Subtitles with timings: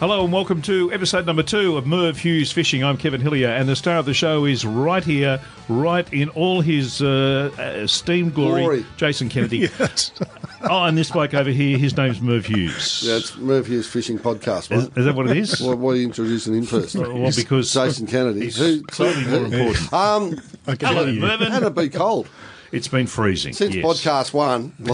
[0.00, 2.82] Hello and welcome to episode number two of Merv Hughes Fishing.
[2.82, 5.38] I'm Kevin Hillier, and the star of the show is right here,
[5.68, 8.86] right in all his uh, esteemed glory, Glory.
[8.96, 9.68] Jason Kennedy.
[10.62, 13.02] oh, and this bloke over here, his name's Merv Hughes.
[13.06, 15.60] Yeah, it's Merv Hughes Fishing Podcast, Is, is that what it is?
[15.60, 16.96] Why, why are you introducing him first?
[16.96, 18.44] well, because Jason Kennedy.
[18.44, 19.92] he's Who- certainly more who- important.
[19.92, 20.42] Um,
[20.80, 21.52] Hello, Mervyn.
[21.52, 22.26] had it be cold
[22.72, 23.52] It's been freezing.
[23.52, 23.84] since yes.
[23.84, 24.84] podcast one to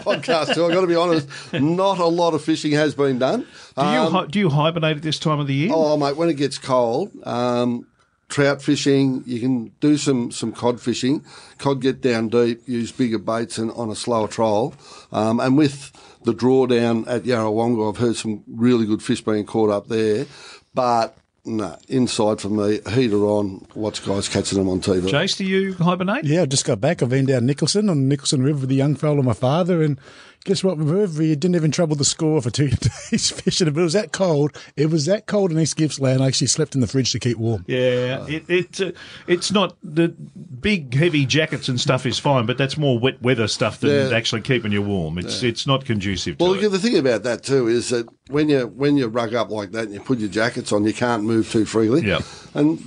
[0.00, 0.64] podcast two.
[0.66, 3.40] I've got to be honest, not a lot of fishing has been done.
[3.76, 5.70] Do you, Um, do you hibernate at this time of the year?
[5.72, 7.86] Oh, mate, when it gets cold, um,
[8.28, 11.24] trout fishing, you can do some, some cod fishing.
[11.58, 14.74] Cod get down deep, use bigger baits and on a slower troll.
[15.12, 15.92] Um, and with
[16.24, 20.26] the drawdown at Yarrawonga, I've heard some really good fish being caught up there.
[20.74, 25.08] But, no, inside for me, heater on, watch guys catching them on TV.
[25.08, 26.24] Jace, do you hibernate?
[26.24, 27.02] Yeah, I just got back.
[27.02, 29.98] I've been down Nicholson on the Nicholson River with the young fella, my father, and
[30.44, 30.78] guess what?
[30.78, 32.68] River, you didn't even trouble the score for two
[33.10, 33.70] days fishing.
[33.72, 34.56] But it was that cold.
[34.76, 36.22] It was that cold in East Gippsland.
[36.22, 37.64] I actually slept in the fridge to keep warm.
[37.66, 38.92] Yeah, it, it uh,
[39.26, 43.48] it's not the big heavy jackets and stuff is fine, but that's more wet weather
[43.48, 44.16] stuff than Yeah.
[44.16, 45.18] actually keeping you warm.
[45.18, 46.68] It's it's not conducive to Well, it.
[46.68, 49.84] the thing about that too is that when you when you rug up like that
[49.84, 52.02] and you put your jackets on, you can't move too freely.
[52.06, 52.20] Yeah.
[52.54, 52.78] And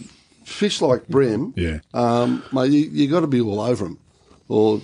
[0.44, 1.80] fish like brim, Yeah.
[1.94, 3.98] um, mate, you, you got to be all over them,
[4.50, 4.82] or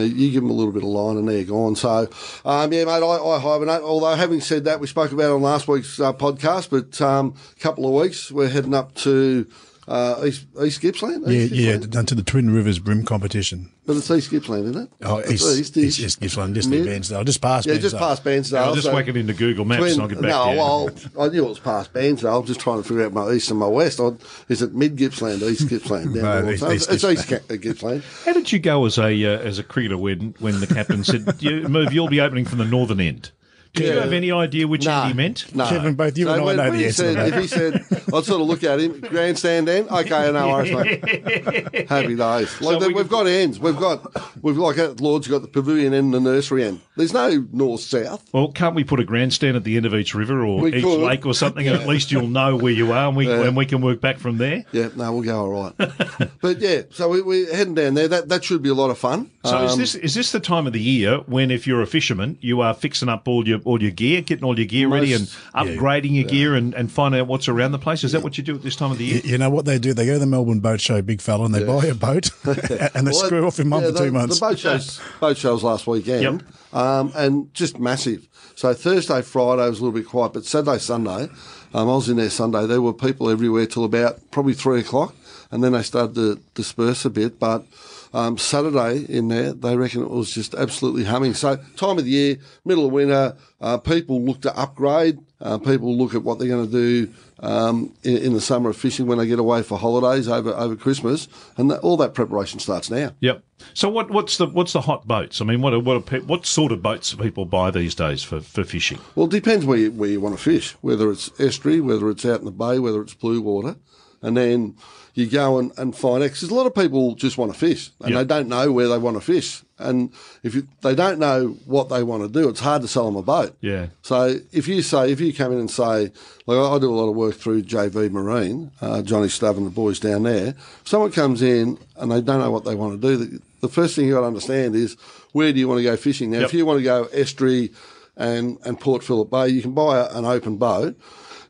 [0.00, 1.76] you, know, you give them a little bit of line and they're gone.
[1.76, 2.08] So,
[2.44, 3.82] um, yeah, mate, I, I hibernate.
[3.82, 7.34] Although having said that, we spoke about it on last week's uh, podcast, but um,
[7.56, 9.46] a couple of weeks we're heading up to
[9.88, 11.26] uh, East, East Gippsland.
[11.26, 11.90] Yeah, East yeah, Gippsland?
[11.90, 13.72] down to the Twin Rivers Brim competition.
[13.86, 14.90] But it's East Gippsland, isn't it?
[15.02, 17.24] Oh, East, East, East, East Gippsland, just near Mid- Bairnsdale.
[17.24, 17.98] Just past Yeah, just Bairnsdale.
[17.98, 18.58] past Bairnsdale.
[18.58, 20.50] I'll just so- whack it into Google Maps Twin- and I'll get back no, to
[20.52, 20.56] you.
[20.58, 20.90] well,
[21.26, 22.38] I knew it was past Bairnsdale.
[22.40, 23.98] I'm just trying to figure out my east and my west.
[23.98, 24.10] I,
[24.50, 26.14] is it mid Gippsland, East Gippsland?
[26.14, 28.02] Down No, East- so East it's East Gippsland.
[28.26, 31.24] How did you go as a uh, as a cricketer when when the captain said,
[31.40, 33.30] you, "Move, you'll be opening from the northern end"?
[33.74, 35.54] Did you have any idea which No, end he meant?
[35.54, 35.68] no.
[35.68, 37.28] Kevin, both you and I when, know when the answer said.
[37.34, 37.74] If he said,
[38.14, 39.88] I'd sort of look at him, grandstand end.
[39.88, 41.88] Okay, no worries, mate.
[41.88, 42.60] Happy days.
[42.60, 43.58] Like we we have got ends.
[43.60, 46.80] We've got, we've like at Lord's got the pavilion end and the nursery end.
[46.96, 48.24] There's no north south.
[48.32, 50.84] Well, can't we put a grandstand at the end of each river or We each
[50.84, 51.00] could.
[51.00, 53.66] lake or something, and at least you'll know where you are, and we and we
[53.66, 54.64] can work back from there.
[54.72, 56.30] Yeah, no, we'll go all right.
[56.40, 58.08] but yeah, so we, we're heading down there.
[58.08, 59.30] That that should be a lot of fun.
[59.44, 61.86] So is Um, this is this the time of the year when, if you're a
[61.86, 65.12] fisherman, you are fixing up all your all your gear, getting all your gear ready,
[65.12, 68.04] and Most- upgrading your gear, and, and finding out what's around the place?
[68.04, 69.20] Is that what you do at this time of the year?
[69.24, 69.92] You, you know what they do?
[69.94, 73.06] They go to the Melbourne Boat Show, big fella, and they buy a boat and
[73.06, 74.38] they Well, screw off in a month yeah, or two the, months.
[74.40, 76.74] The boat shows, boat shows last weekend, Yep.
[76.74, 78.28] um, and just massive.
[78.54, 81.28] So Thursday, Friday was a little bit quiet, but Saturday, Sunday,
[81.74, 82.66] um, I was in there Sunday.
[82.66, 85.14] There were people everywhere till about probably three o'clock,
[85.50, 87.38] and then they started to disperse a bit.
[87.38, 87.64] But
[88.12, 91.34] um, Saturday in there, they reckon it was just absolutely humming.
[91.34, 95.18] So time of the year, middle of winter, uh, people look to upgrade.
[95.40, 98.76] Uh, people look at what they're going to do um, in, in the summer of
[98.76, 102.58] fishing when they get away for holidays over over Christmas, and that, all that preparation
[102.58, 103.12] starts now.
[103.20, 103.44] Yep.
[103.72, 105.40] So what what's the what's the hot boats?
[105.40, 107.94] I mean, what are, what are, pe- what sort of boats do people buy these
[107.94, 108.98] days for, for fishing?
[109.14, 112.24] Well, it depends where you, where you want to fish, whether it's estuary, whether it's
[112.24, 113.76] out in the bay, whether it's blue water.
[114.22, 114.74] And then
[115.14, 116.40] you go and, and find X.
[116.40, 118.18] Because a lot of people just want to fish and Yep.
[118.20, 119.62] they don't know where they want to fish.
[119.78, 120.10] And
[120.42, 123.14] if you, they don't know what they want to do, it's hard to sell them
[123.16, 123.56] a boat.
[123.60, 123.86] Yeah.
[124.02, 126.10] So if you say, if you come in and say,
[126.46, 129.66] like I I do a lot of work through JV Marine, uh, Johnny Stubb and
[129.66, 130.48] the boys down there.
[130.48, 133.68] If someone comes in and they don't know what they want to do, the, the
[133.68, 134.96] first thing you got to understand is
[135.32, 136.30] where do you want to go fishing?
[136.32, 136.46] Now, Yep.
[136.48, 137.70] if you want to go estuary
[138.16, 140.96] and, and Port Phillip Bay, you can buy a, an open boat.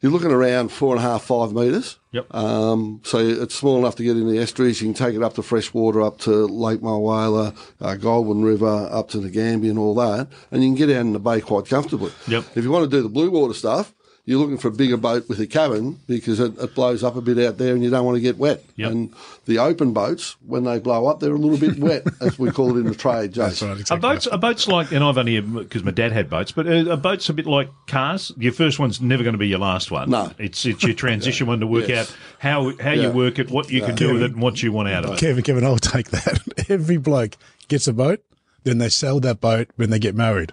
[0.00, 1.98] You're looking around four and a half, five metres.
[2.12, 2.34] Yep.
[2.34, 4.80] Um, so it's small enough to get in the estuaries.
[4.80, 9.08] You can take it up to freshwater, up to Lake Mulwala, uh, Goulburn River, up
[9.10, 10.28] to the Gambia and all that.
[10.50, 12.12] And you can get out in the bay quite comfortably.
[12.28, 12.44] Yep.
[12.54, 13.92] If you want to do the blue water stuff,
[14.28, 17.20] you're looking for a bigger boat with a cabin because it, it blows up a
[17.22, 18.62] bit out there and you don't want to get wet.
[18.76, 18.90] Yep.
[18.90, 19.14] And
[19.46, 22.76] the open boats, when they blow up, they're a little bit wet, as we call
[22.76, 23.68] it in the trade, That's Jason.
[23.68, 24.08] right, Are exactly.
[24.08, 26.96] boats, are boats like, and I've only, because my dad had boats, but are, are
[26.98, 28.30] boats a bit like cars?
[28.36, 30.10] Your first one's never going to be your last one.
[30.10, 30.30] No.
[30.38, 32.10] It's, it's your transition one to work Yes.
[32.10, 34.72] out how, how you work it, what you can do with it, and what you
[34.72, 35.20] want out of it.
[35.20, 36.40] Kevin, Kevin, I'll take that.
[36.68, 37.38] Every bloke
[37.68, 38.22] gets a boat,
[38.64, 40.52] then they sell that boat when they get married.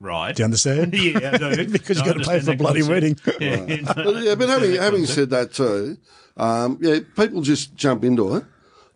[0.00, 0.34] Right.
[0.36, 0.94] Do you understand?
[0.98, 2.90] Yeah, I because I you've got to pay for a bloody concept.
[2.90, 3.16] wedding.
[3.40, 3.92] Yeah.
[3.94, 5.96] But, yeah, but having, having said that too,
[6.36, 8.44] um, yeah, people just jump into it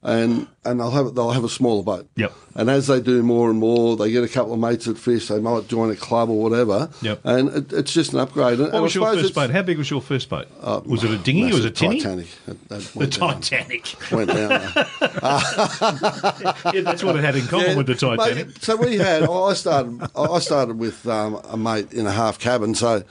[0.03, 2.09] and and they'll have they'll have a smaller boat.
[2.17, 2.33] Yep.
[2.55, 5.29] And as they do more and more, they get a couple of mates that fish.
[5.29, 6.89] They might join a club or whatever.
[7.03, 7.21] Yep.
[7.25, 8.55] And it, it's just an upgrade.
[8.59, 9.51] And, What and was your first boat?
[9.51, 10.49] How big was your first boat?
[10.63, 11.53] uh, was it a dinghy?
[11.53, 12.01] Was it a tinny?
[12.01, 12.27] Titanic.
[12.69, 13.41] The down.
[13.41, 13.95] Titanic.
[14.11, 14.51] Went down.
[16.75, 18.47] yeah, that's what it had in common Yeah, with the Titanic.
[18.49, 19.23] mate, so we had.
[19.29, 20.01] I started.
[20.17, 22.75] I started with um, a mate in a half cabin.
[22.75, 23.03] So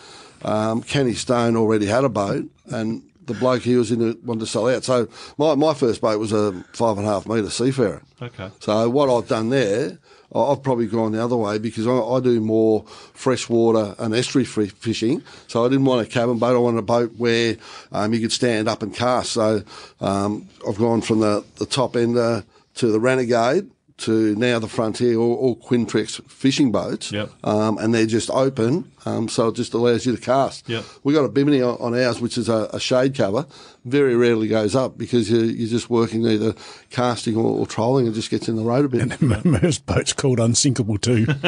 [0.43, 4.41] um, Kenny Stone already had a boat, and the bloke he was in it wanted
[4.41, 4.83] to sell out.
[4.83, 8.01] So my, my first boat was a five and a half metre seafarer.
[8.21, 8.51] Okay.
[8.59, 9.97] So what I've done there,
[10.35, 12.83] I've probably gone the other way because I, I do more
[13.13, 15.23] freshwater and estuary fi- fishing.
[15.47, 16.55] So I didn't want a cabin boat.
[16.55, 17.55] I wanted a boat where
[17.91, 19.31] um, you could stand up and cast.
[19.31, 19.63] So
[20.01, 22.41] um, I've gone from the, the top end uh,
[22.75, 27.11] to the Renegade to now the Frontier, or, all Quintrex fishing boats.
[27.11, 27.31] Yep.
[27.43, 30.67] Um, and they're just open, um, so it just allows you to cast.
[30.69, 30.83] Yep.
[31.03, 33.45] We got a bimini on, on ours, which is a, a shade cover.
[33.89, 36.53] Very rarely goes up because you, you're just working either
[36.91, 39.21] casting or, or trolling and just gets in the road a bit.
[39.45, 41.25] Merv's boat's called Unsinkable too.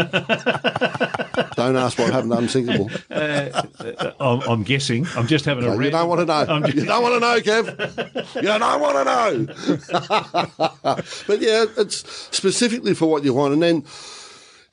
[1.55, 2.89] Don't ask what happened to Unsinkable.
[4.19, 5.05] I'm, I'm guessing.
[5.15, 5.67] I'm just having a.
[5.75, 6.33] No, you don't want to know.
[6.33, 8.35] I'm just- You don't want to know, Kev.
[8.35, 10.95] You don't want to know.
[11.27, 11.97] but yeah, it's
[12.35, 13.53] specifically for what you want.
[13.53, 13.83] And then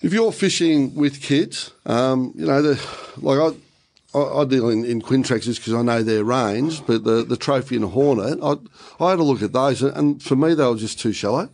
[0.01, 2.81] if you're fishing with kids, um, you know, the,
[3.19, 3.57] like I,
[4.23, 7.77] I, I deal in, in Quintrexes because I know their range, but the, the Trophy
[7.77, 8.57] and Hornet, I,
[9.05, 11.49] I had a look at those, and for me, they were just too shallow.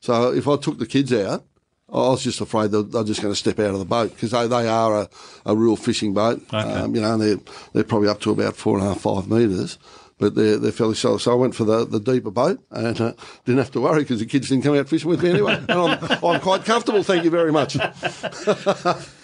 [0.00, 1.44] So if I took the kids out,
[1.90, 4.32] I was just afraid they're, they're just going to step out of the boat because
[4.32, 5.08] they, they are a,
[5.46, 6.42] a real fishing boat.
[6.52, 7.38] Um, you know, and they're,
[7.72, 9.78] they're probably up to about four and a half, five metres,
[10.18, 11.16] but they're, they're fairly shallow.
[11.16, 13.14] So I went for the, the deeper boat and uh,
[13.46, 15.54] didn't have to worry because the kids didn't come out fishing with me anyway.
[15.54, 17.78] and I'm, I'm quite comfortable, thank you very much.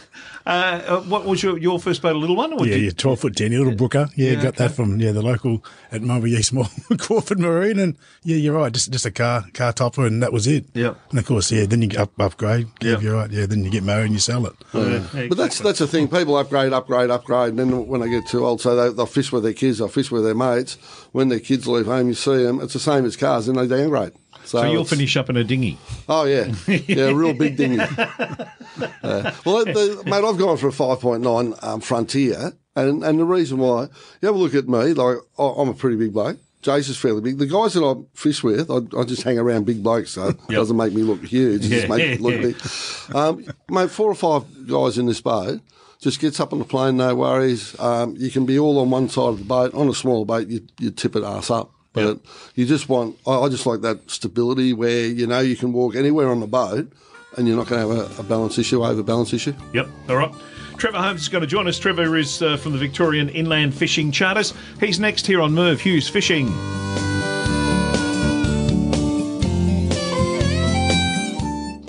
[0.47, 2.15] Uh, uh, what was your, your first boat?
[2.15, 2.53] A little one?
[2.53, 4.09] Or Yeah, did- yeah, twelve foot ten, little brooker.
[4.15, 6.69] Yeah, Yeah, got that from yeah the local at Mulvey East Mall,
[6.99, 10.47] Crawford Marine, and yeah, you're right, just just a car car topper, and that was
[10.47, 10.67] it.
[10.75, 10.95] Yeah.
[11.11, 12.67] and of course, yeah, then you up, upgrade.
[12.83, 12.93] Yeah.
[12.93, 13.31] Yeah, you're right.
[13.31, 14.53] Yeah, then you get married and you sell it.
[14.75, 16.09] Yeah, But that's that's the thing.
[16.09, 19.33] People upgrade, upgrade, upgrade, and then when they get too old, so they, they'll fish
[19.33, 20.75] with their kids, they'll fish with their mates.
[21.13, 22.61] When their kids leave home, you see them.
[22.61, 24.13] It's the same as cars, and they downgrade.
[24.45, 25.79] So, So you'll finish up in a dinghy.
[26.09, 27.79] Oh yeah, yeah, a real big dinghy.
[28.77, 33.21] Uh, well, the, mate, I've gone for a five point nine um, Frontier, and and
[33.21, 33.83] the reason why
[34.21, 36.39] you have a look at me, like I- I'm a pretty big bloke.
[36.63, 37.39] Jace is fairly big.
[37.39, 40.39] The guys that I fish with, I, I just hang around big blokes, so it
[40.49, 41.67] doesn't make me look huge.
[41.67, 43.15] It just makes me look big.
[43.15, 45.61] Um, mate, four or five guys in this boat.
[46.01, 47.79] Just gets up on the plane, no worries.
[47.79, 49.73] Um, you can be all on one side of the boat.
[49.75, 51.71] On a small boat, you, you tip it ass up.
[51.95, 52.19] But
[52.57, 55.95] you just want, I, I just like that stability where you know you can walk
[55.97, 56.93] anywhere on the boat
[57.37, 59.55] and you're not going to have a, a balance issue, over balance issue.
[59.73, 59.89] Yep.
[60.09, 60.33] All right.
[60.77, 61.79] Trevor Holmes is going to join us.
[61.79, 64.53] Trevor is uh, from the Victorian Inland Fishing Charters.
[64.81, 66.53] He's next here on Merv Hughes Fishing.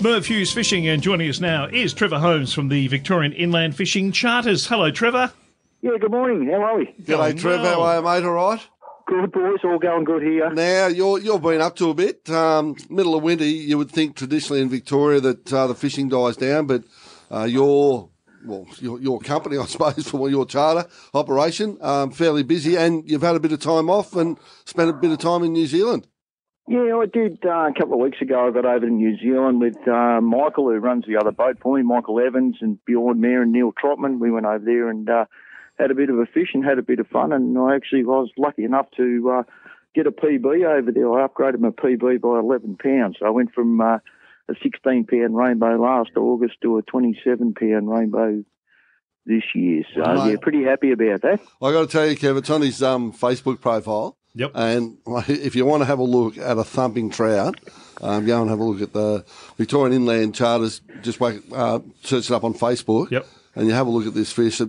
[0.02, 4.12] Merv Hughes Fishing, and joining us now is Trevor Holmes from the Victorian Inland Fishing
[4.12, 4.64] Charters.
[4.66, 5.32] Hello, Trevor.
[5.82, 6.48] Yeah, good morning.
[6.48, 6.86] How are we?
[7.02, 7.62] G'day, Going Trev.
[7.62, 7.80] well.
[7.80, 8.26] How are you, mate?
[8.28, 8.60] All right?
[9.06, 9.58] Good, boys.
[9.62, 10.50] All going good here.
[10.50, 12.28] Now, you're, you've been up to a bit.
[12.28, 16.36] Um, middle of winter, you would think traditionally in Victoria that uh, the fishing dies
[16.36, 16.82] down, but
[17.30, 18.10] uh, your,
[18.44, 23.22] well, your, your company, I suppose, for your charter operation, um, fairly busy, and you've
[23.22, 26.08] had a bit of time off and spent a bit of time in New Zealand.
[26.68, 28.48] Yeah, I did uh, a couple of weeks ago.
[28.48, 31.76] I got over to New Zealand with uh, Michael, who runs the other boat for
[31.76, 34.18] me, Michael Evans and Bjorn Mayer and Neil Trotman.
[34.18, 35.26] We went over there and uh,
[35.78, 37.32] had a bit of a fish and had a bit of fun.
[37.32, 39.42] And I actually was lucky enough to uh,
[39.94, 41.12] get a PB over there.
[41.12, 43.16] I upgraded my PB by 11 pounds.
[43.20, 43.98] So I went from uh,
[44.48, 48.42] a 16 pound rainbow last August to a 27 pound rainbow
[49.26, 49.82] this year.
[49.94, 50.30] So Right.
[50.30, 51.40] yeah, pretty happy about that.
[51.60, 54.16] I got to tell you, Kev, it's on his um, Facebook profile.
[54.34, 54.52] Yep.
[54.54, 57.56] And if you want to have a look at a thumping trout,
[58.02, 59.24] um, go and have a look at the
[59.56, 60.82] Victorian Inland Charters.
[61.02, 63.10] Just wake, uh, search it up on Facebook.
[63.10, 63.26] Yep.
[63.56, 64.60] And you have a look at this fish.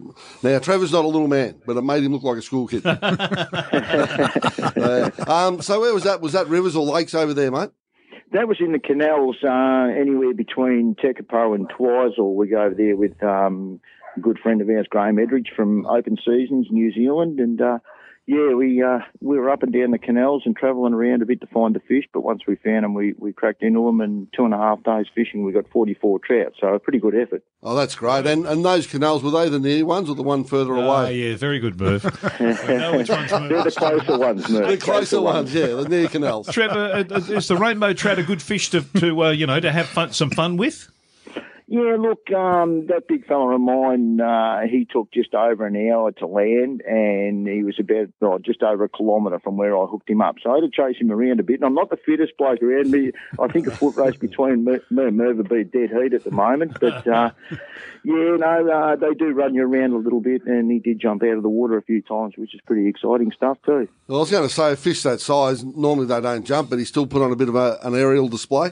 [0.41, 2.83] Now, Trevor's not a little man, but it made him look like a school kid.
[4.77, 6.21] Uh, um, so where was that?
[6.21, 7.71] Was that rivers or lakes over there, mate?
[8.31, 12.35] That was in the canals, uh, anywhere between Tekapo and Twizel.
[12.35, 13.79] We go over there with um,
[14.15, 17.79] a good friend of ours, Graham Edridge from Open Seasons, New Zealand, and uh,
[18.27, 21.39] yeah, we uh, we were up and down the canals and travelling around a bit
[21.41, 22.03] to find the fish.
[22.13, 24.83] But once we found them, we, we cracked into them, and two and a half
[24.83, 26.53] days fishing, we got 44 trout.
[26.59, 27.41] So a pretty good effort.
[27.63, 28.27] Oh, that's great.
[28.27, 31.15] And and those canals were they the near ones or the one further Ah, away?
[31.15, 32.05] yeah, very good, Merv.
[32.39, 34.67] I know which one's They're the closer ones, Merv.
[34.67, 36.47] The closer ones, yeah, the near canals.
[36.51, 39.59] Trevor, uh, uh, is the rainbow trout a good fish to, to uh, you know,
[39.59, 40.89] to have fun, some fun with?
[41.69, 46.13] Yeah, look, um, that big fella of mine, uh, he took just over an hour
[46.13, 50.09] to land, and he was about oh, just over a kilometre from where I hooked
[50.09, 50.37] him up.
[50.41, 51.55] So I had to chase him around a bit.
[51.55, 53.11] And I'm not the fittest bloke around me.
[53.37, 56.31] I think a foot race between me, and Merv would be dead heat at the
[56.31, 56.79] moment.
[56.79, 60.79] But uh, yeah, no, uh, they do run you around a little bit, and he
[60.79, 63.89] did jump out of the water a few times, which is pretty exciting stuff too.
[64.07, 66.79] Well, I was going to say, a fish that size, normally they don't jump, but
[66.79, 68.71] he still put on a bit of a, an aerial display.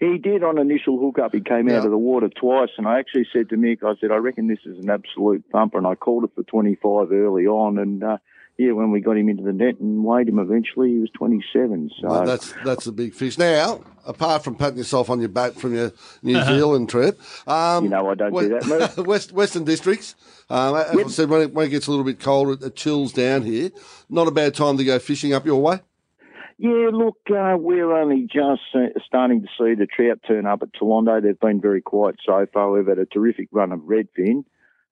[0.00, 1.34] He did on initial hookup.
[1.34, 1.78] He came Yeah.
[1.78, 4.46] out of the water twice, and I actually said to Mick, I said, I reckon
[4.46, 8.18] this is an absolute thumper, and I called it for 25 early on, and uh,
[8.58, 11.90] yeah, when we got him into the net and weighed him eventually, he was 27.
[12.00, 13.38] So Well, that's that's a big fish.
[13.38, 17.90] Now, apart from patting yourself on your back from your New Zealand trip, um, You
[17.90, 18.96] know I don't do that, mate.
[19.06, 20.14] West, Western districts,
[20.48, 22.76] um, as I said, when it, when it gets a little bit colder, it, it
[22.76, 23.70] chills down here.
[24.08, 25.80] Not a bad time to go fishing up your way.
[26.60, 30.72] Yeah, look, uh, we're only just uh, starting to see the trout turn up at
[30.72, 31.22] Toolondo.
[31.22, 32.72] They've been very quiet so far.
[32.72, 34.44] We've had a terrific run of redfin,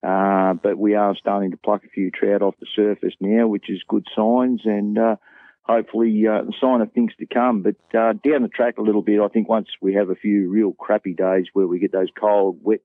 [0.07, 3.69] uh, but we are starting to pluck a few trout off the surface now, which
[3.69, 5.17] is good signs and uh,
[5.65, 7.63] hopefully uh, a sign of things to come.
[7.63, 10.49] But uh, down the track a little bit, I think once we have a few
[10.49, 12.81] real crappy days where we get those cold, wet,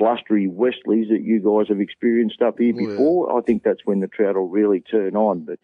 [0.00, 2.86] blustery westerlies that you guys have experienced up here Oh, yeah.
[2.88, 5.44] before, I think that's when the trout will really turn on.
[5.44, 5.60] But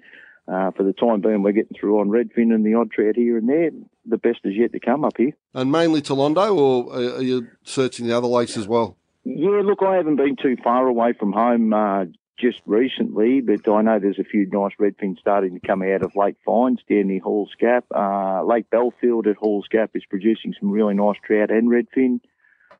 [0.48, 3.36] uh, for the time being, we're getting through on redfin and the odd trout here
[3.36, 3.70] and there.
[4.04, 5.32] The best is yet to come up here.
[5.54, 8.96] And mainly Toolondo, or are you searching the other lakes as well?
[9.24, 12.04] Yeah, look, I haven't been too far away from home uh,
[12.38, 16.14] just recently, but I know there's a few nice redfin starting to come out of
[16.14, 17.86] Lake Fyans down near Halls Gap.
[17.92, 22.20] Uh, Lake Belfield at Halls Gap is producing some really nice trout and redfin.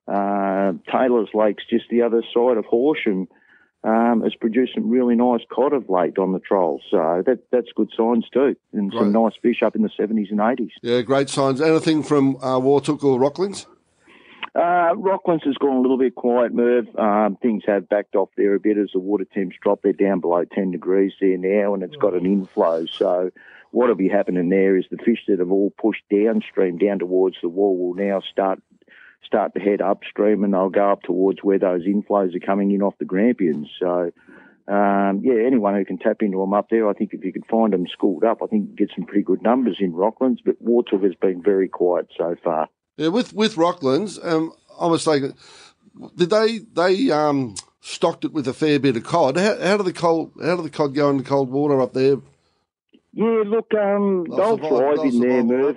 [0.06, 3.26] Uh, Taylor's Lake's just the other side of Horsham.
[3.85, 7.68] Um, has produced some really nice cod of late on the trolls, so that that's
[7.76, 10.71] good signs too, and some nice fish up in the 70s and 80s.
[10.83, 11.61] Yeah, great signs.
[11.61, 13.66] Anything from uh, Wartook or Rocklands?
[14.56, 16.87] Uh, Rocklands has gone a little bit quiet, Merv.
[16.99, 19.83] Um, things have backed off there a bit as the water temps drop.
[19.83, 22.87] They're down below 10 degrees there now, and it's got an inflow.
[22.87, 23.30] So
[23.73, 27.37] what will be happening there is the fish that have all pushed downstream down towards
[27.42, 28.62] the wall will now start
[29.26, 32.83] start to head upstream, and they'll go up towards where those inflows are coming in
[32.83, 33.68] off the Grampians.
[33.78, 34.12] So.
[34.68, 37.47] Um, yeah, anyone who can tap into them up there, I think if you could
[37.47, 40.38] find them schooled up, I think you get some pretty good numbers in Rocklands.
[40.45, 42.68] But Wartook has been very quiet so far.
[42.97, 45.35] Yeah, with with Rocklands, um, I was thinking,
[46.16, 49.37] did they they um, stocked it with a fair bit of cod?
[49.37, 51.92] How, how do the cold how do the cod go in the cold water up
[51.92, 52.16] there?
[53.12, 55.76] Yeah, look, um, They'll they'll, survive- thrive they'll in there, Merv.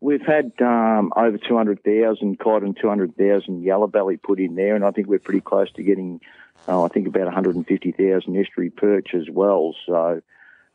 [0.00, 4.92] We've had um, over 200,000 cod and 200,000 yellow belly put in there, and I
[4.92, 6.20] think we're pretty close to getting,
[6.68, 9.74] oh, I think about 150,000 estuary perch as well.
[9.86, 10.22] So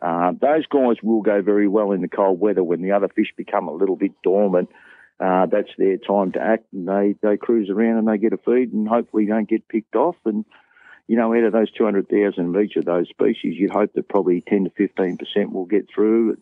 [0.02, 3.34] uh, those guys will go very well in the cold weather when the other fish
[3.38, 4.70] become a little bit dormant.
[5.20, 8.38] Uh, that's their time to act, and they, they cruise around and they get a
[8.38, 10.18] feed, and hopefully don't get picked off.
[10.26, 10.44] And
[11.08, 14.42] you know, out of those 200,000 of each of those species, you'd hope that probably
[14.42, 16.38] 10 to 15% will get through.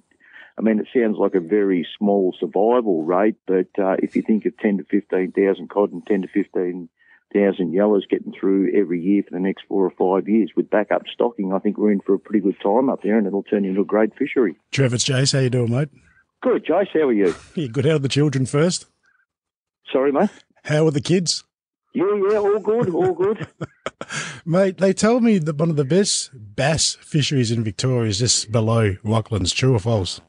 [0.58, 4.46] I mean, it sounds like a very small survival rate, but uh, if you think
[4.46, 9.32] of 10 to 15,000 cod and 10 to 15,000 yellows getting through every year for
[9.32, 12.20] the next four or five years with backup stocking, I think we're in for a
[12.20, 14.58] pretty good time up there and it'll turn into a great fishery.
[14.72, 15.34] Trev, it's Jace.
[15.34, 15.90] How you doing, mate?
[16.42, 17.34] Good, Jace, how are you?
[17.56, 17.86] Yeah, good.
[17.86, 18.86] How are the children first?
[19.92, 20.30] Sorry, mate.
[20.66, 21.44] How are the kids?
[21.94, 23.48] Yeah, yeah, all good, all good.
[24.46, 28.50] Mate, they tell me that one of the best bass fisheries in Victoria is just
[28.50, 29.54] below Rocklands.
[29.54, 30.22] True or false?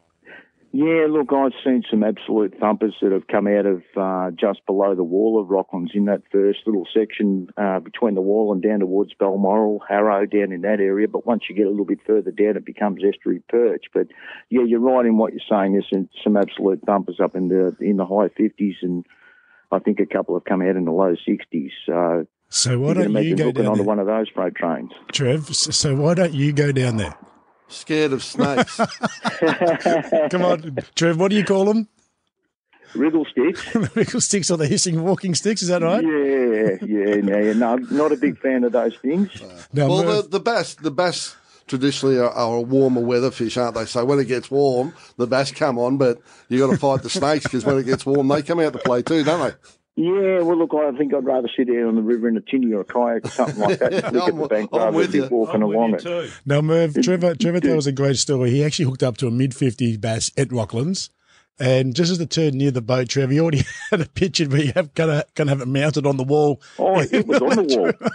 [0.74, 4.94] Yeah, look, I've seen some absolute thumpers that have come out of uh, just below
[4.94, 8.80] the wall of Rocklands in that first little section uh, between the wall and down
[8.80, 11.08] towards Balmoral, Harrow, down in that area.
[11.08, 13.84] But once you get a little bit further down, it becomes estuary perch.
[13.92, 14.06] But
[14.48, 15.72] yeah, you're right in what you're saying.
[15.72, 19.04] There's some, some absolute thumpers up in the in the high 50s, and
[19.70, 21.70] I think a couple have come out in the low 60s.
[21.84, 24.92] So So why you don't you go down onto there, one of those freight trains.
[25.12, 25.54] Trev?
[25.54, 27.14] So why don't you go down there?
[27.72, 28.76] Scared of snakes?
[30.30, 31.18] Come on, Trev.
[31.18, 31.88] What do you call them?
[32.94, 33.72] Wriggle sticks.
[33.72, 35.62] the sticks or the hissing walking sticks?
[35.62, 36.04] Is that right?
[36.04, 39.30] Yeah, yeah, no, no, not a big fan of those things.
[39.72, 41.34] Now, well, Merv- the, the bass the bass
[41.66, 43.86] traditionally are, are a warmer weather fish, aren't they?
[43.86, 47.10] So when it gets warm, the bass come on, but you got to fight the
[47.10, 49.54] snakes because when it gets warm, they come out to play too, don't they?
[49.94, 52.72] Yeah, well, look, I think I'd rather sit out on the river in a tinny
[52.72, 55.06] or a kayak or something like that and flick I'm- at the bank I'm rather
[55.06, 56.00] than be walking I'm along it.
[56.00, 56.28] too.
[56.46, 58.50] Now, Merv, Trevor, Trevor tells a great story.
[58.50, 61.10] He actually hooked up to a mid 50 bass at Rocklands.
[61.60, 64.62] And just as the turned near the boat, Trevor, he already had a picture where
[64.62, 66.62] you have gonna, gonna have it mounted on the wall.
[66.78, 68.10] Oh, it was on the wall.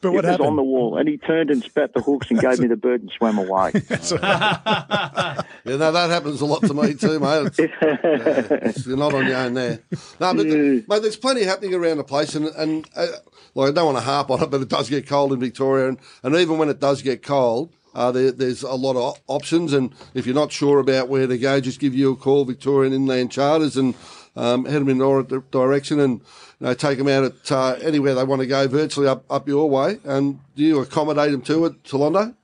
[0.00, 0.48] But it what was happened?
[0.48, 0.96] on the wall.
[0.96, 3.72] And he turned and spat the hooks and gave me the bird and swam away.
[5.64, 7.52] Yeah, no, that happens a lot to me too, mate.
[7.56, 9.78] It's, yeah, you're not on your own there.
[10.18, 13.06] No, but mate, there's plenty happening around the place, and and uh,
[13.54, 15.88] like I don't want to harp on it, but it does get cold in Victoria,
[15.88, 17.72] and, and even when it does get cold.
[17.94, 21.38] Uh, there, there's a lot of options, and if you're not sure about where to
[21.38, 23.94] go, just give you a call, Victorian Inland Charters, and
[24.34, 26.20] um, head them in the right direction, and
[26.60, 29.46] you know, take them out at uh, anywhere they want to go, virtually up, up
[29.46, 29.98] your way.
[30.04, 32.34] And do you accommodate them too at Toolondo?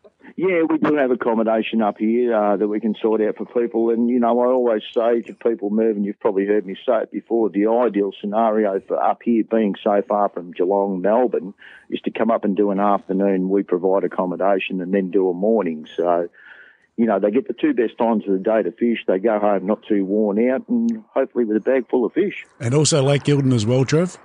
[0.40, 3.90] Yeah, we do have accommodation up here uh, that we can sort out for people.
[3.90, 7.10] And, you know, I always say to people moving, you've probably heard me say it
[7.10, 11.54] before, the ideal scenario for up here being so far from Geelong, Melbourne,
[11.90, 13.48] is to come up and do an afternoon.
[13.48, 15.88] We provide accommodation and then do a morning.
[15.96, 16.28] So,
[16.96, 19.04] you know, they get the two best times of the day to fish.
[19.08, 22.46] They go home not too worn out and hopefully with a bag full of fish.
[22.60, 24.16] And also Lake Eildon as well, Trev.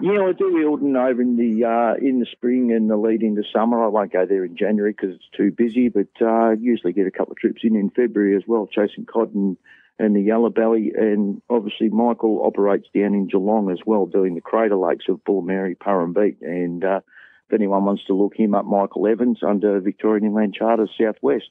[0.00, 3.42] Yeah, I do Eildon over in the uh, in the spring and the lead into
[3.52, 3.82] summer.
[3.82, 7.10] I won't go there in January because it's too busy, but uh, usually get a
[7.10, 9.56] couple of trips in in February as well, chasing cod and,
[9.98, 10.92] and the yellow belly.
[10.96, 15.46] And obviously, Michael operates down in Geelong as well, doing the crater lakes of Bullen
[15.46, 16.42] Merri, Purrumbete.
[16.42, 17.00] And uh,
[17.48, 21.50] if anyone wants to look him up, Michael Evans under Victorian Inland Charter Southwest.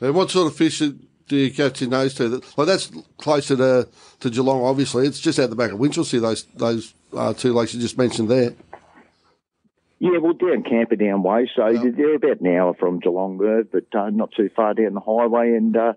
[0.00, 0.80] And what sort of fish
[1.28, 2.42] do you catch in those two?
[2.56, 3.88] Well, that's closer to,
[4.20, 5.06] to Geelong, obviously.
[5.06, 8.28] It's just out the back of Winchelsea, those those uh, two lakes you just mentioned
[8.28, 8.54] there.
[10.00, 14.10] Yeah, well, down Camperdown way, so they're about an hour from Geelong Merv, but uh,
[14.10, 15.54] not too far down the highway.
[15.56, 15.94] And uh,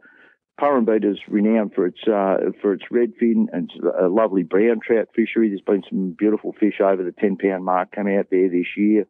[0.60, 5.50] Purrumbete is renowned for its uh, for its redfin and a lovely brown trout fishery.
[5.50, 9.06] There's been some beautiful fish over the ten pound mark come out there this year.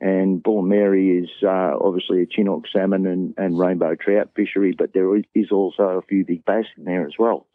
[0.00, 4.92] And Bullen Merri is uh, obviously a Chinook salmon and, and rainbow trout fishery, but
[4.92, 7.46] there is also a few big bass in there as well.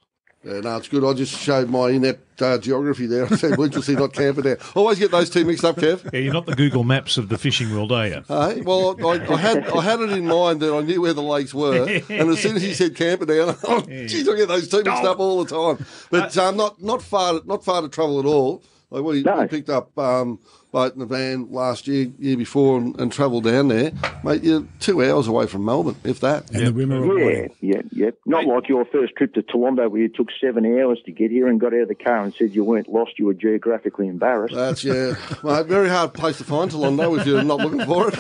[0.43, 1.03] Yeah, no, it's good.
[1.03, 3.25] I just showed my inept uh, geography there.
[3.31, 4.55] I said Winchelsea, not Camperdown.
[4.73, 6.13] Always get those two mixed up, Kev.
[6.13, 8.23] Yeah, you're not the Google Maps of the fishing world, are you?
[8.25, 11.21] Hey, well, I, I had I had it in mind that I knew where the
[11.21, 14.81] lakes were, and as soon as he said Camperdown, oh, geez, I get those two
[14.83, 15.85] mixed up all the time.
[16.09, 18.63] But um, not not far not far to travel at all.
[18.91, 19.41] Like we, No.
[19.41, 20.39] we picked up um,
[20.71, 23.91] boat in the van last year, year before, and, and travelled down there.
[24.23, 26.49] Mate, you're two hours away from Melbourne, if that.
[26.51, 27.55] And the women Yeah, avoiding.
[27.61, 28.09] yeah, yeah.
[28.25, 31.47] Not like your first trip to Toowoomba where you took seven hours to get here
[31.47, 34.55] and got out of the car and said you weren't lost, you were geographically embarrassed.
[34.55, 35.67] That's yeah, mate.
[35.67, 38.15] Very hard place to find Toolondo if you're not looking for it.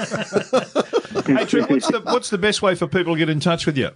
[1.25, 3.77] hey, Trev, what's the, what's the best way for people to get in touch with
[3.77, 3.89] you?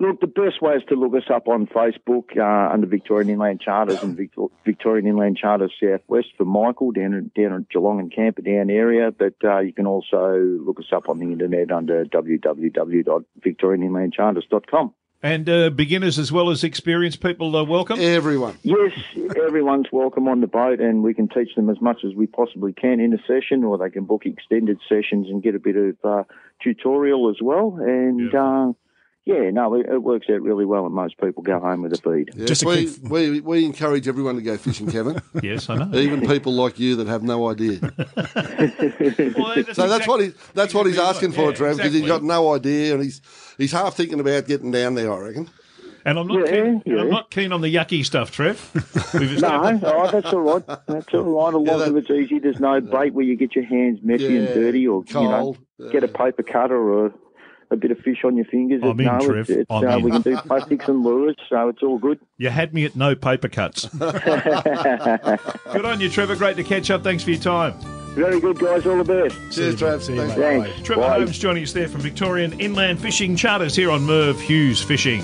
[0.00, 3.60] Look, the best way is to look us up on Facebook uh, under Victorian Inland
[3.60, 8.14] Charters and Victor- Victorian Inland Charters Southwest for Michael down in, down in Geelong and
[8.14, 9.10] Camperdown area.
[9.10, 14.94] But uh, you can also look us up on the internet under www.victorianinlandcharters.com.
[15.20, 17.98] And uh, beginners as well as experienced people are welcome.
[18.00, 18.56] Everyone.
[18.62, 18.92] Yes,
[19.44, 22.72] everyone's welcome on the boat, and we can teach them as much as we possibly
[22.72, 25.96] can in a session, or they can book extended sessions and get a bit of
[26.04, 26.22] uh,
[26.62, 27.78] tutorial as well.
[27.80, 28.74] And uh,
[29.28, 31.98] yeah, no, it, it works out really well, and most people go home with a
[31.98, 32.30] feed.
[32.34, 35.20] Yeah, Just we, quick- we, we encourage everyone to go fishing, Kevin.
[35.42, 35.98] Yes, I know.
[35.98, 37.78] Even people like you that have no idea.
[38.58, 42.22] Well, So that's what he that's what he's asking for, Yeah, Trev, because he's got
[42.22, 43.20] no idea and he's
[43.58, 45.50] he's half thinking about getting down there, I reckon.
[46.04, 47.00] And I'm not, Yeah, keen, yeah.
[47.00, 48.70] I'm not keen on the yucky stuff, Trev.
[49.14, 50.66] We've No, established- oh, that's all right.
[50.86, 51.54] That's all right.
[51.54, 52.38] A lot that- of it's easy.
[52.38, 55.90] There's no bait where you get your hands messy and dirty, or cold, you know,
[55.92, 57.12] get a paper cutter or
[57.70, 58.82] a bit of fish on your fingers.
[58.82, 59.38] I'm in, no, Trev.
[59.38, 60.02] It's, it's, I'm uh, in.
[60.04, 62.18] we can do plastics and lures, so it's all good.
[62.36, 63.84] You had me at no paper cuts.
[63.94, 66.36] Good on you, Trevor.
[66.36, 67.02] Great to catch up.
[67.02, 67.74] Thanks for your time.
[68.14, 68.86] Very good, guys.
[68.86, 69.36] All the best.
[69.54, 70.02] Cheers, Trev.
[70.02, 70.34] See you, Thanks.
[70.34, 70.68] Thanks.
[70.68, 70.82] Bye.
[70.82, 71.18] Trevor Bye.
[71.18, 75.22] Holmes joining us there from Victorian Inland Fishing Charters here on Merv Hughes Fishing.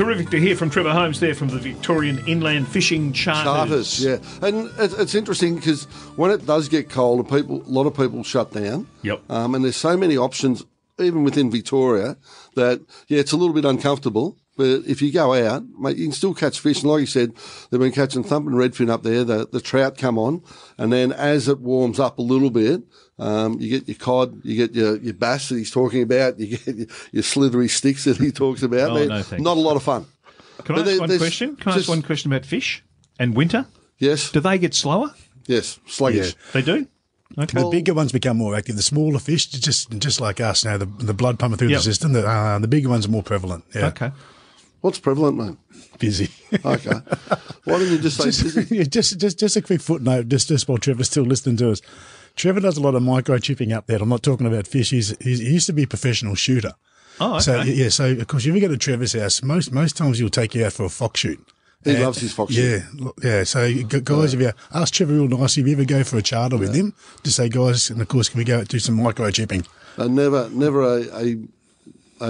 [0.00, 3.98] Terrific to hear from Trevor Holmes there from the Victorian Inland Fishing Charters.
[3.98, 5.84] Charters, yeah, and it, it's interesting because
[6.16, 8.86] when it does get cold, people, a lot of people shut down.
[9.02, 9.20] Yep.
[9.28, 10.64] Um, and there's so many options,
[10.98, 12.16] even within Victoria,
[12.54, 14.38] that yeah, it's a little bit uncomfortable.
[14.60, 16.82] But if you go out, mate, you can still catch fish.
[16.82, 17.32] And like you said,
[17.70, 19.24] they've been catching thumping redfin up there.
[19.24, 20.42] The the trout come on,
[20.76, 22.82] and then as it warms up a little bit,
[23.18, 26.58] um, you get your cod, you get your, your bass that he's talking about, you
[26.58, 28.90] get your, your slithery sticks that he talks about.
[28.90, 29.42] Oh, no, thanks.
[29.42, 30.04] Not a lot of fun.
[30.64, 31.56] Can But I there- ask one question?
[31.56, 32.84] Can I just- ask one question about fish
[33.18, 33.64] and winter?
[33.98, 35.14] Yes, Do they get slower?
[35.46, 36.34] yes, sluggish.
[36.52, 36.86] They do.
[37.38, 37.62] Okay.
[37.62, 38.76] The bigger ones become more active.
[38.76, 41.78] The smaller fish, just just like us now, the, the blood pumping through Yep.
[41.78, 42.12] the system.
[42.12, 43.64] The, uh, the bigger ones are more prevalent.
[43.74, 44.10] Yeah, Okay.
[44.80, 45.56] What's prevalent, mate?
[45.98, 46.30] busy.
[46.64, 46.90] Okay.
[47.64, 48.74] Why don't you just say busy?
[48.76, 51.82] Yeah, just, just, just a quick footnote, just, just while Trevor's still listening to us.
[52.36, 53.98] Trevor does a lot of microchipping up there.
[54.00, 54.90] I'm not talking about fish.
[54.90, 56.72] He's, he's, he used to be a professional shooter.
[57.20, 57.40] Oh, okay.
[57.40, 60.30] So yeah, so of course, if you go to Trevor's house, most most times he'll
[60.30, 61.38] take you out for a fox shoot.
[61.84, 62.82] He And- loves his fox shoot.
[62.98, 63.44] Yeah, yeah.
[63.44, 66.22] So gu- guys, if you ask Trevor real nice, if you ever go for a
[66.22, 68.96] charter with him, just say, guys, and of course, can we go out do some
[68.96, 69.66] microchipping?
[69.98, 71.36] And never, never a, a,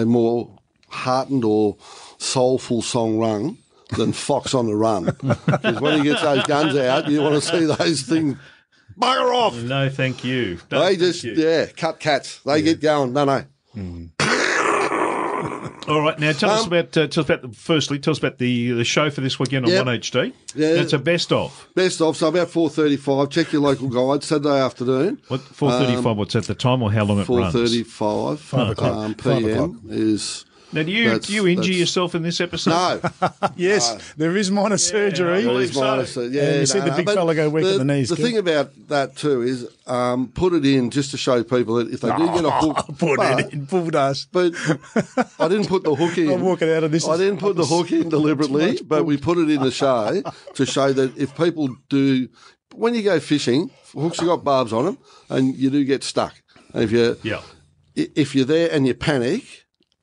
[0.02, 0.50] a more
[0.88, 1.76] heartened or
[2.20, 3.58] soulful song rung
[3.96, 5.06] than Fox on the Run.
[5.06, 8.36] Because when he gets those guns out, you want to see those things
[8.98, 9.56] bugger off.
[9.62, 10.58] no, thank you.
[10.70, 11.32] No, They just, you.
[11.32, 12.38] yeah, cut cats.
[12.46, 13.12] They get going.
[13.12, 13.44] No, no.
[15.88, 17.98] All right, now tell us Um, about uh, tell us about the, firstly.
[17.98, 19.86] Tell us about the the show for this weekend on Yep.
[19.86, 20.32] One HD.
[20.54, 20.68] Yeah.
[20.68, 21.66] it's a best of.
[21.74, 25.20] Best of, so about 4.35, check your local guide, Saturday afternoon.
[25.28, 26.16] What four thirty five?
[26.16, 27.54] what's at the time or how long it runs?
[27.54, 28.92] 4.35 Five o'clock.
[28.94, 29.70] um, Five PM o'clock.
[29.88, 30.44] is...
[30.72, 32.70] Now, do you That's- do you injure that's- yourself in this episode?
[32.70, 33.30] No.
[33.56, 35.38] Yes, there is minor surgery.
[35.38, 35.80] I believe It's so.
[35.84, 37.84] minus, yeah, And you see no, the big but fella go weak the, at the
[37.84, 38.22] knees, The Kev.
[38.22, 42.00] thing about that too is um, put it in just to show people that if
[42.00, 44.28] they do get a hook, Put but, it in full dust.
[44.32, 44.54] But
[45.38, 46.30] I didn't put the hook in.
[46.30, 47.06] I'm walking out of this.
[47.08, 50.22] I didn't put the hook in deliberately, but we put it in the show
[50.54, 52.28] to show that if people do,
[52.74, 56.34] when you go fishing, hooks have got barbs on them, and you do get stuck.
[56.72, 57.42] And if you Yeah.
[57.96, 59.44] if you're there and you panic,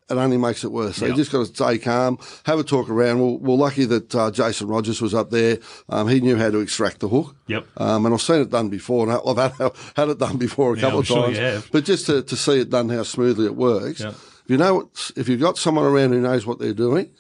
[0.10, 0.98] it only makes it worse.
[0.98, 1.12] So Yeah.
[1.12, 3.20] you just got to stay calm, have a talk around.
[3.20, 5.58] We're, we're lucky that uh, Jason Rogers was up there.
[5.90, 7.36] Um, he knew how to extract the hook.
[7.48, 7.66] Yep.
[7.78, 10.76] Um, and I've seen it done before, and I've had, had it done before a
[10.78, 11.38] Yeah, couple I'm of sure times.
[11.38, 11.70] you have.
[11.72, 14.00] But just to, to see it done, how smoothly it works.
[14.00, 14.10] Yeah.
[14.10, 17.12] If you know, if you've got someone around who knows what they're doing,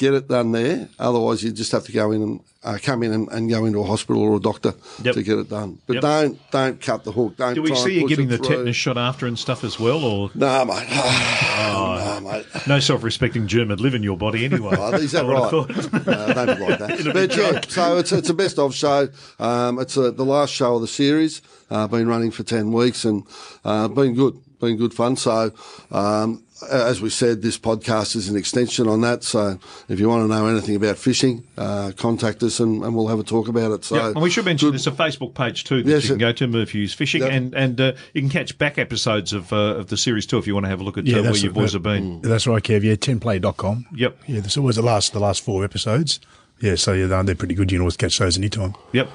[0.00, 0.88] get it done there.
[0.98, 3.78] Otherwise, you just have to go in and uh, come in and, and go into
[3.80, 5.14] a hospital or a doctor Yep.
[5.14, 5.78] to get it done.
[5.86, 6.02] But Yep.
[6.02, 7.36] don't don't cut the hook.
[7.36, 7.54] Don't.
[7.54, 8.48] Do we try see you push getting the through.
[8.48, 10.88] tetanus shot after and stuff as well, or No, mate.
[10.90, 12.46] no, mate.
[12.66, 14.74] no self-respecting germ would live in your body anyway?
[14.80, 15.52] Oh, is that right?
[15.52, 17.10] have no, don't be like that.
[17.12, 19.08] but yeah, so it's it's a best of show.
[19.38, 21.42] Um, it's a, the last show of the series.
[21.70, 23.24] Uh, been running for ten weeks and
[23.64, 25.16] uh, been good, been good fun.
[25.16, 25.52] So.
[25.90, 29.24] Um, as we said, this podcast is an extension on that.
[29.24, 33.08] So, if you want to know anything about fishing, uh, contact us and, and we'll
[33.08, 33.84] have a talk about it.
[33.84, 36.10] So, Yeah, and we should mention good- there's a Facebook page too that Yes, you
[36.10, 37.32] can go to Merv Hughes Fishing, Yep.
[37.32, 40.46] and and uh, you can catch back episodes of uh, of the series too if
[40.46, 42.20] you want to have a look at Yeah, uh, where your boys have been.
[42.22, 42.82] That's right, Kev.
[42.82, 43.86] Yeah, tenplay.com.
[43.94, 44.18] Yep.
[44.26, 46.20] Yeah, this was the last the last four episodes.
[46.60, 47.70] Yeah, so yeah, they're, they're pretty good.
[47.72, 48.74] You can always catch those anytime.
[48.92, 49.08] Yep.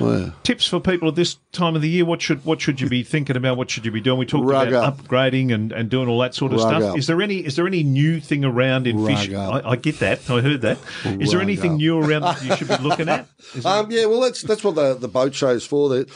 [0.00, 0.30] Oh, yeah.
[0.42, 2.04] Tips for people at this time of the year.
[2.04, 3.56] What should what should you be thinking about?
[3.56, 4.18] What should you be doing?
[4.18, 4.98] We talked Rug about up.
[4.98, 6.82] upgrading and, and doing all that sort of Rug stuff.
[6.82, 6.98] up.
[6.98, 9.36] Is there any is there any new thing around in Rug fishing?
[9.36, 10.28] I, I get that.
[10.30, 10.78] I heard that.
[11.04, 11.78] Is there anything up.
[11.78, 13.28] new around that you should be looking at?
[13.54, 15.88] Is Um, yeah, well, that's that's what the, the boat show's for.
[15.90, 16.10] That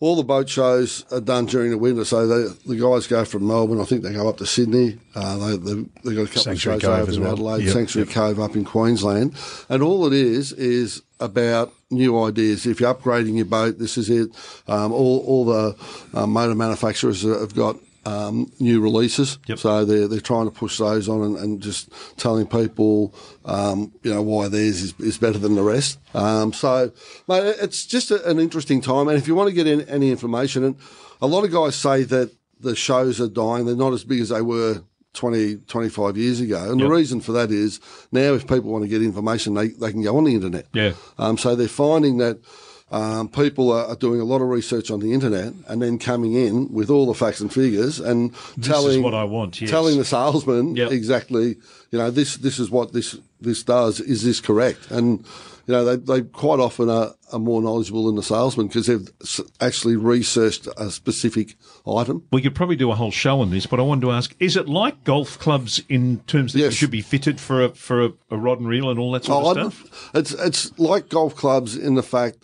[0.00, 3.46] all the boat shows are done during the winter, so the the guys go from
[3.46, 3.80] Melbourne.
[3.80, 4.98] I think they go up to Sydney.
[5.14, 7.32] Uh, they they they got a couple Sanctuary of shows Cove over in well.
[7.32, 9.34] Adelaide, Yep, Sanctuary Cove up in Queensland,
[9.68, 12.64] and all it is is about new ideas.
[12.64, 14.30] If you're upgrading your boat, this is it.
[14.66, 15.76] Um, all all the
[16.14, 17.76] um, motor manufacturers have got.
[18.06, 19.58] Um, new releases, Yep.
[19.58, 24.10] so they're they're trying to push those on and, and just telling people, um, you
[24.12, 25.98] know, why theirs is, is better than the rest.
[26.14, 26.92] Um, so,
[27.28, 29.08] mate, it's just a, an interesting time.
[29.08, 30.76] And if you want to get in any information, and
[31.20, 34.30] a lot of guys say that the shows are dying; they're not as big as
[34.30, 34.82] they were
[35.12, 36.70] 20, 25 years ago.
[36.70, 36.88] And Yep.
[36.88, 37.80] the reason for that is
[38.12, 40.66] now, if people want to get information, they they can go on the internet.
[40.72, 40.92] Yeah.
[41.18, 42.38] Um, so they're finding that
[42.90, 46.32] um, people are, are doing a lot of research on the internet and then coming
[46.34, 49.70] in with all the facts and figures and is telling what I want, yes.
[49.70, 50.90] telling the salesman Yep.
[50.90, 51.56] exactly,
[51.90, 54.00] you know, this this is what this this does.
[54.00, 54.90] Is this correct?
[54.90, 55.24] And
[55.66, 59.08] you know, they they quite often are, are more knowledgeable than the salesman because they've
[59.22, 61.54] s- actually researched a specific
[61.86, 62.24] item.
[62.32, 64.56] We could probably do a whole show on this, but I wanted to ask: Is
[64.56, 66.74] it like golf clubs in terms that you Yes.
[66.74, 69.44] should be fitted for a for a, a rod and reel and all that sort
[69.44, 70.10] Oh, of stuff?
[70.14, 72.38] it's it's like golf clubs in the fact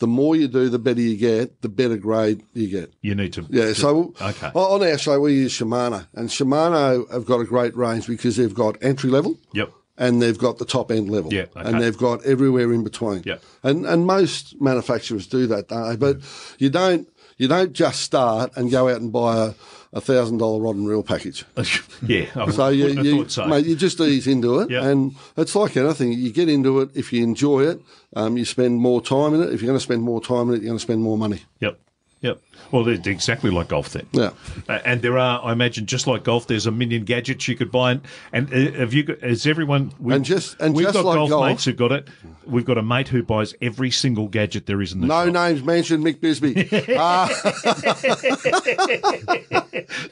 [0.00, 2.92] the more you do, the better you get, the better grade you get.
[3.02, 3.46] You need to.
[3.48, 4.50] Yeah, to- so okay.
[4.54, 8.52] on our show we use Shimano, and Shimano have got a great range because they've
[8.52, 9.38] got entry level.
[9.54, 9.72] Yep.
[9.98, 11.32] and they've got the top end level.
[11.32, 11.68] Yeah, okay.
[11.68, 13.22] And they've got everywhere in between.
[13.26, 13.36] Yeah.
[13.62, 15.96] And and most manufacturers do that, don't they?
[15.96, 16.54] But mm.
[16.58, 19.54] you don't you don't just start and go out and buy a
[19.92, 21.44] a thousand dollar rod and reel package.
[22.06, 22.26] yeah.
[22.36, 23.46] I So you, you, so.
[23.46, 24.84] mate, you just ease into it, Yeah.
[24.86, 26.12] and it's like anything.
[26.12, 27.80] You get into it if you enjoy it.
[28.14, 29.52] Um, you spend more time in it.
[29.52, 31.42] If you're going to spend more time in it, you're going to spend more money.
[31.60, 31.78] Yep.
[32.22, 32.38] Yep.
[32.70, 34.06] Well, they're exactly like golf then.
[34.12, 34.32] Yeah.
[34.68, 37.72] Uh, and there are, I imagine, just like golf, there's a million gadgets you could
[37.72, 37.92] buy.
[37.92, 38.02] And,
[38.34, 41.16] and uh, have you got, is everyone, we, And just- and we've just got like
[41.16, 42.08] golf, golf- mates who've got it.
[42.44, 45.32] We've got a mate who buys every single gadget there is in the No shop.
[45.34, 46.68] names mentioned, Mick Bisbee.
[47.00, 47.28] Uh,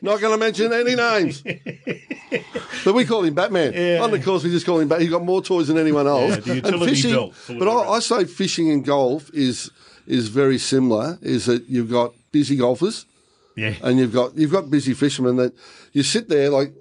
[0.03, 1.43] not going to mention any names.
[2.85, 4.01] But we call him Batman.
[4.03, 5.03] On the course, we just call him Batman.
[5.03, 6.37] He's got more toys than anyone else.
[6.37, 7.89] Yeah, the And utility fishing, belt but I.
[7.89, 9.71] I say fishing and golf is
[10.09, 11.19] is very similar.
[11.23, 13.07] Is that you've got busy golfers
[13.57, 13.75] Yeah.
[13.83, 15.53] and you've got you've got busy fishermen that
[15.93, 16.73] you sit there like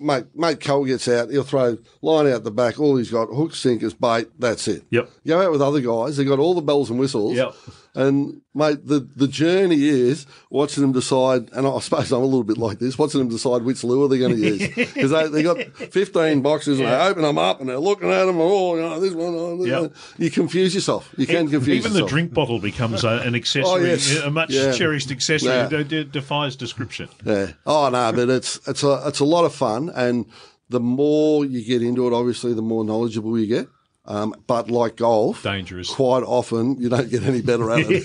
[0.00, 3.58] mate mate Cole gets out, he'll throw line out the back, all he's got hooks,
[3.58, 4.82] sinkers, bait, that's it.
[4.90, 5.10] Yep.
[5.26, 7.36] Go out with other guys, they've got all the bells and whistles.
[7.36, 7.54] Yep.
[7.96, 12.42] And mate, the, the journey is watching them decide, and I suppose I'm a little
[12.42, 14.68] bit like this, watching them decide which lure they're going to use.
[14.94, 15.58] Because they, they got
[15.92, 18.98] 15 boxes and they open them up and they're looking at them, oh, you know,
[18.98, 19.80] this one, oh, this Yep.
[19.80, 19.92] one.
[20.18, 21.08] You confuse yourself.
[21.16, 21.92] You can confuse yourself.
[21.94, 24.16] Even the drink bottle becomes a, an accessory, Oh, yes.
[24.16, 24.72] a much Yeah.
[24.72, 25.66] cherished accessory Yeah.
[25.68, 27.08] that de- defies description.
[27.24, 27.52] Yeah.
[27.64, 30.26] Oh no, but it's it's a it's a lot of fun, and
[30.68, 33.68] the more you get into it, obviously, the more knowledgeable you get.
[34.06, 35.88] Um, but like golf, Dangerous.
[35.90, 38.04] Quite often, you don't get any better at it.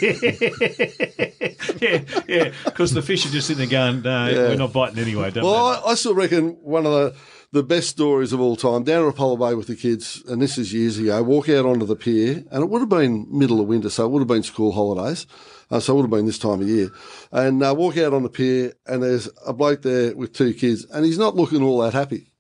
[1.82, 5.30] yeah, yeah, because the fish are just sitting there going, no, we're not biting anyway,
[5.32, 5.90] don't Well, we?
[5.90, 7.16] I, I still reckon one of the,
[7.52, 10.58] the best stories of all time, down at Apollo Bay with the kids, and this
[10.58, 13.68] is years ago, walk out onto the pier, and it would have been middle of
[13.68, 15.28] winter, so it would have been school holidays.
[15.72, 16.90] Uh, so it would have been this time of year.
[17.32, 20.86] And uh, walk out on the pier, and there's a bloke there with two kids,
[20.86, 22.32] and he's not looking all that happy.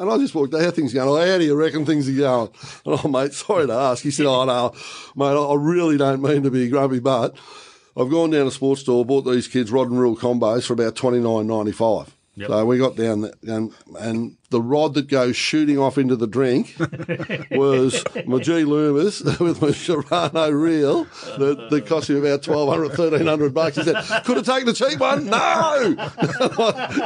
[0.00, 0.62] And I just walked, out.
[0.62, 1.08] how things going?
[1.08, 2.48] Oh, how do you reckon things are going?
[2.86, 4.02] And, oh, mate, sorry to ask.
[4.02, 4.72] He said, oh, no,
[5.14, 7.36] mate, I really don't mean to be grumpy, but
[7.96, 10.96] I've gone down to sports store, bought these kids rod and reel combos for about
[10.96, 12.16] twenty nine ninety five.
[12.36, 12.48] Yep.
[12.48, 16.26] So we got down there, and and the rod that goes shooting off into the
[16.26, 16.74] drink
[17.52, 21.04] was my G Loomis with my Shimano reel
[21.38, 23.76] that, that cost me about 1200 1300 bucks.
[23.76, 25.26] He said, could have taken the cheap one?
[25.26, 25.94] No!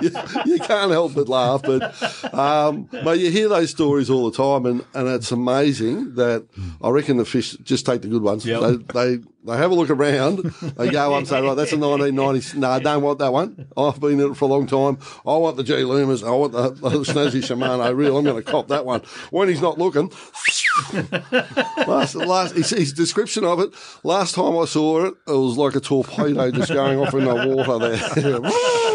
[0.00, 0.11] you,
[0.54, 1.62] you can't help but laugh.
[1.62, 6.46] But, um, mate, you hear those stories all the time, and, and it's amazing that
[6.83, 8.46] I reckon the fish just take the good ones.
[8.46, 8.61] Yep.
[8.61, 8.76] They,
[9.16, 12.54] they, they have a look around, they go up and say, right, that's a 1990s.
[12.54, 13.68] No, I don't want that one.
[13.76, 14.98] I've been in it for a long time.
[15.26, 16.22] I want the G Loomis.
[16.22, 17.04] I want the, the
[17.40, 18.16] Shimano reel.
[18.16, 19.02] I'm going to cop that one.
[19.30, 20.10] When he's not looking,
[21.86, 25.74] last, last, his, his description of it, last time I saw it, it was like
[25.74, 28.90] a torpedo just going off in the water there.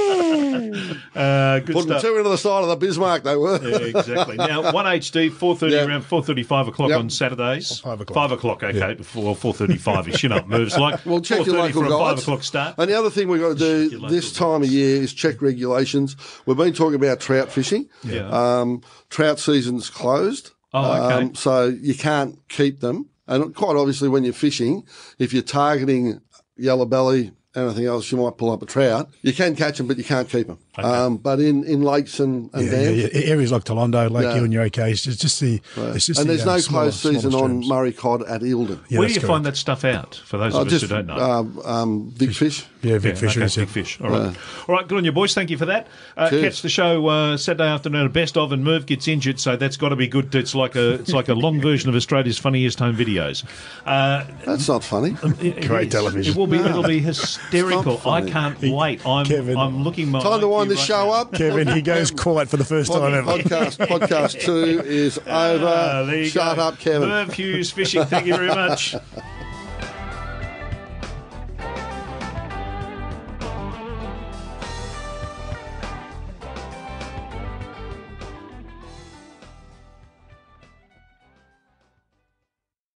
[1.15, 2.01] Uh, good Putting stuff.
[2.01, 3.59] two into the side of the Bismarck, they were.
[3.67, 4.37] Yeah, exactly.
[4.49, 5.85] Now, one HD, four thirty Yeah.
[5.85, 6.99] around four thirty, five o'clock Yep.
[6.99, 7.79] on Saturdays.
[7.79, 8.15] Five o'clock.
[8.15, 8.63] Five o'clock.
[8.63, 10.23] Okay, before four thirty-five ish.
[10.23, 12.75] You know, it moves like Well, check your 4:30 local for a five o'clock start.
[12.77, 16.15] And the other thing we've got to do this time of year is check regulations.
[16.45, 17.89] We've been talking about trout fishing.
[18.03, 18.27] Yeah.
[18.29, 20.51] Um, trout season's closed.
[20.73, 21.15] Oh, okay.
[21.25, 23.09] Um, so you can't keep them.
[23.27, 24.83] And quite obviously, when you're fishing,
[25.19, 26.21] if you're targeting
[26.57, 29.09] yellow belly, anything else, you might pull up a trout.
[29.21, 30.57] You can catch them, but you can't keep them.
[30.85, 33.29] Um, but in, in lakes and, and Yeah, dams, yeah, yeah.
[33.31, 34.35] Areas like Toolondo, Lake Yeah.
[34.35, 34.91] Ewan, you're okay.
[34.91, 35.61] It's just, just the.
[35.77, 37.67] It's just and the, there's um, no smaller- closed season on.
[37.67, 38.79] Murray cod at Eildon.
[38.89, 40.15] Yeah, Where do that's you find that stuff out?
[40.25, 41.15] For those Oh, of us just who don't know.
[41.17, 42.65] um, um, big fish.
[42.81, 43.99] Yeah, big Yeah, okay, big fish.
[43.99, 44.35] All right.
[44.67, 45.33] All right, good on you, boys.
[45.33, 45.87] Thank you for that.
[46.15, 49.57] Uh, catch the show uh, Saturday afternoon at Best of, and Merv gets injured, so
[49.57, 50.33] that's got to be good.
[50.33, 53.43] It's like a it's like a long version of Australia's funniest home videos.
[53.85, 55.15] Uh, That's not funny.
[55.41, 56.31] it Great television.
[56.33, 56.57] It will be.
[56.57, 56.99] It'll be
[57.43, 57.99] hysterical.
[58.09, 59.05] I can't wait.
[59.05, 59.57] I'm Kevin.
[59.57, 61.11] I'm looking my Time to IQ wind this right show now.
[61.11, 61.33] up.
[61.33, 63.29] Kevin, he goes quiet for the first time ever.
[63.31, 65.27] podcast podcast two is over.
[65.27, 66.61] Ah, there you Shut go.
[66.63, 67.09] up, Kevin.
[67.09, 68.05] Merv Hughes fishing.
[68.05, 68.95] Thank you very much.